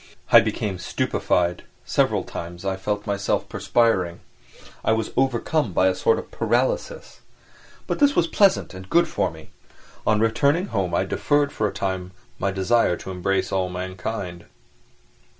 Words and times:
I 0.31 0.39
became 0.39 0.79
stupefied, 0.79 1.61
several 1.85 2.23
times 2.23 2.65
I 2.65 2.75
felt 2.75 3.05
myself 3.05 3.47
perspiring, 3.47 4.21
I 4.83 4.93
was 4.93 5.11
overcome 5.15 5.73
by 5.73 5.89
a 5.89 5.93
sort 5.93 6.17
of 6.17 6.31
paralysis; 6.31 7.19
but 7.85 7.99
this 7.99 8.15
was 8.15 8.25
pleasant 8.25 8.73
and 8.73 8.89
good 8.89 9.07
for 9.07 9.29
me. 9.29 9.51
On 10.07 10.19
returning 10.19 10.69
home 10.69 10.95
I 10.95 11.05
deferred 11.05 11.51
for 11.53 11.67
a 11.67 11.71
time 11.71 12.13
my 12.39 12.49
desire 12.49 12.97
to 12.97 13.11
embrace 13.11 13.51
all 13.51 13.69
mankind. 13.69 14.45